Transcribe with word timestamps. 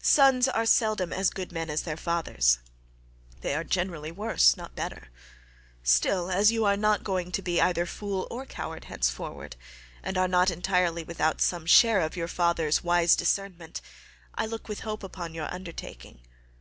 Sons 0.00 0.46
are 0.46 0.64
seldom 0.64 1.12
as 1.12 1.28
good 1.28 1.50
men 1.50 1.68
as 1.68 1.82
their 1.82 1.96
fathers; 1.96 2.58
they 3.40 3.52
are 3.52 3.64
generally 3.64 4.12
worse, 4.12 4.56
not 4.56 4.76
better; 4.76 5.08
still, 5.82 6.30
as 6.30 6.52
you 6.52 6.64
are 6.64 6.76
not 6.76 7.02
going 7.02 7.32
to 7.32 7.42
be 7.42 7.60
either 7.60 7.84
fool 7.84 8.28
or 8.30 8.46
coward 8.46 8.84
henceforward, 8.84 9.56
and 10.00 10.16
are 10.16 10.28
not 10.28 10.50
entirely 10.52 11.02
without 11.02 11.40
some 11.40 11.66
share 11.66 12.00
of 12.00 12.14
your 12.14 12.28
father's 12.28 12.84
wise 12.84 13.16
discernment, 13.16 13.80
I 14.36 14.46
look 14.46 14.68
with 14.68 14.82
hope 14.82 15.02
upon 15.02 15.34
your 15.34 15.52
undertaking. 15.52 16.20